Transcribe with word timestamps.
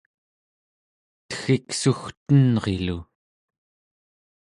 teggiksugtenrilu! 1.29 2.97